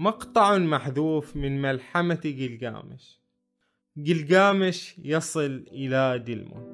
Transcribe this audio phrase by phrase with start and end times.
[0.00, 3.20] مقطع محذوف من ملحمة جلجامش
[3.96, 6.64] جلجامش يصل إلى دلمون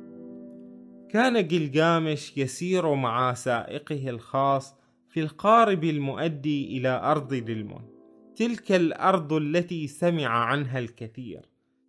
[1.10, 4.74] كان جلجامش يسير مع سائقه الخاص
[5.09, 7.88] في القارب المؤدي إلى أرض دلمون
[8.36, 11.43] تلك الأرض التي سمع عنها الكثير.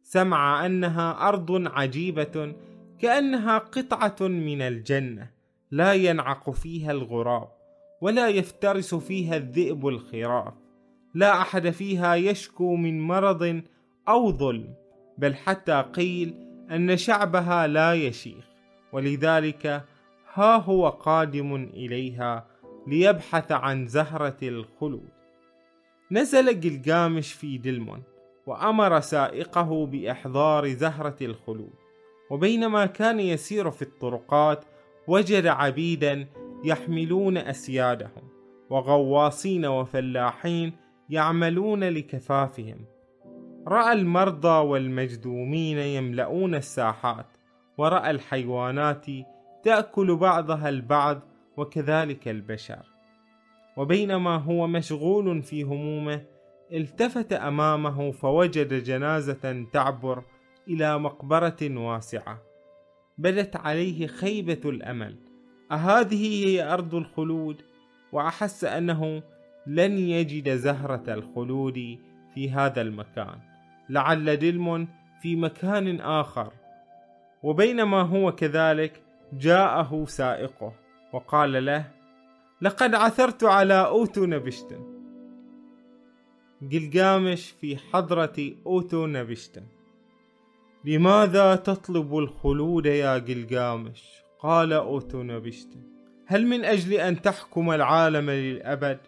[0.03, 2.55] سمع أنها أرض عجيبة
[2.99, 5.31] كأنها قطعة من الجنة.
[5.71, 7.49] لا ينعق فيها الغراب
[8.01, 10.66] ولا يفترس فيها الذئب الخراف
[11.13, 13.61] لا أحد فيها يشكو من مرض
[14.09, 14.73] أو ظلم
[15.17, 16.33] بل حتى قيل
[16.71, 18.45] أن شعبها لا يشيخ
[18.93, 19.85] ولذلك
[20.33, 22.47] ها هو قادم إليها
[22.87, 25.09] ليبحث عن زهرة الخلود.
[26.11, 28.03] نزل جلجامش في دلمون
[28.47, 31.73] وأمر سائقه بإحضار زهرة الخلود
[32.29, 34.65] وبينما كان يسير في الطرقات
[35.07, 36.27] وجد عبيدا
[36.63, 38.29] يحملون أسيادهم
[38.69, 40.73] وغواصين وفلاحين
[41.09, 42.85] يعملون لكفافهم.
[43.67, 47.25] رأى المرضى والمجذومين يملؤون الساحات
[47.77, 49.05] ورأى الحيوانات
[49.63, 51.21] تأكل بعضها البعض
[51.57, 52.85] وكذلك البشر.
[53.77, 56.21] وبينما هو مشغول في همومه
[56.73, 60.23] التفت أمامه فوجد جنازة تعبر
[60.67, 62.41] إلى مقبرة واسعة.
[63.17, 65.15] بدت عليه خيبة الأمل.
[65.71, 67.61] أهذه هي أرض الخلود؟
[68.11, 69.23] وأحس أنه
[69.67, 71.99] لن يجد زهرة الخلود
[72.33, 73.39] في هذا المكان
[73.89, 74.87] لعل دلمون
[75.21, 76.53] في مكان آخر.
[77.43, 79.01] وبينما هو كذلك
[79.33, 80.73] جاءه سائقه
[81.13, 81.91] وقال له
[82.61, 84.97] لقد عثرت على أوتو نبشتن
[86.61, 89.63] جلجامش في حضرة أوتو نبشتن
[90.85, 94.03] لماذا تطلب الخلود يا جلجامش؟
[94.39, 95.81] قال أوتو نبشتن
[96.25, 98.99] هل من أجل أن تحكم العالم للأبد؟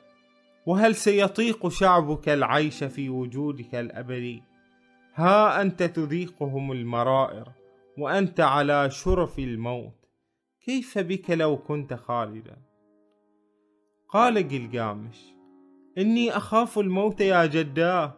[0.69, 4.43] وهل سيطيق شعبك العيش في وجودك الأبدي؟
[5.15, 7.51] ها أنت تذيقهم المرائر
[7.97, 10.05] وأنت على شرف الموت.
[10.65, 12.57] كيف بك لو كنت خالدا؟
[14.09, 15.33] قال جلجامش
[15.97, 18.13] إني أخاف الموت يا جداه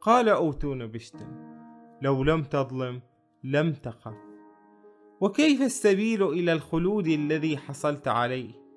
[0.00, 1.56] قال أوتون بشتن
[2.02, 3.00] لو لم تظلم
[3.44, 4.16] لم تخف.
[5.20, 8.69] وكيف السبيل إلى الخلود الذي حصلت عليه؟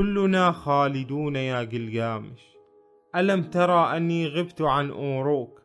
[0.00, 2.56] كلنا خالدون يا جلجامش.
[3.16, 5.62] ألم ترى أني غبت عن أوروك؟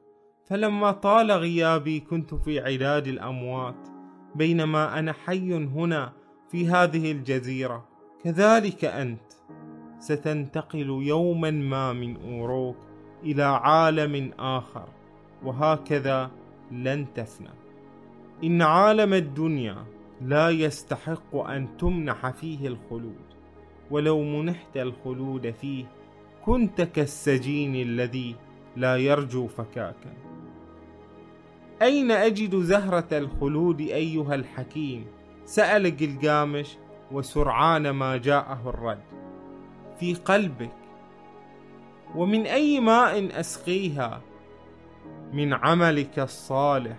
[0.49, 3.87] فلما طال غيابي كنت في عداد الأموات
[4.35, 6.13] بينما أنا حي هنا
[6.51, 7.87] في هذه الجزيرة.
[8.23, 9.33] كذلك أنت.
[9.99, 12.77] ستنتقل يوما ما من أوروك
[13.23, 14.89] إلى عالم آخر
[15.43, 16.31] وهكذا
[16.71, 17.53] لن تفنى.
[18.43, 19.85] إن عالم الدنيا
[20.21, 23.34] لا يستحق أن تمنح فيه الخلود.
[23.91, 25.85] ولو منحت الخلود فيه
[26.45, 28.35] كنت كالسجين الذي
[28.75, 30.13] لا يرجو فكاكا.
[31.81, 35.05] أين أجد زهرة الخلود أيها الحكيم؟
[35.45, 36.77] سأل جلجامش
[37.11, 39.03] وسرعان ما جاءه الرد.
[39.99, 40.71] في قلبك.
[42.15, 44.21] ومن أي ماء أسقيها؟
[45.33, 46.97] من عملك الصالح.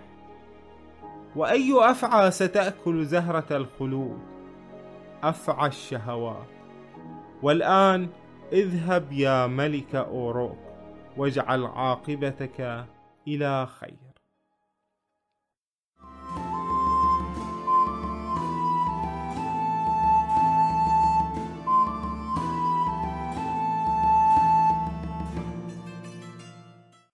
[1.35, 4.19] وأي أفعى ستأكل زهرة الخلود؟
[5.23, 6.56] أفعى الشهوات.
[7.43, 8.09] والآن
[8.53, 10.57] اذهب يا ملك أوروك
[11.17, 12.85] واجعل عاقبتك
[13.27, 14.06] إلى خير.